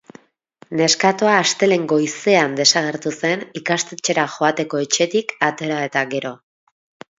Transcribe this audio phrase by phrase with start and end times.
[0.77, 6.35] Neskatoa astelehen goizean desagertu zen, ikastetxera joateko etxetik atera eta gero.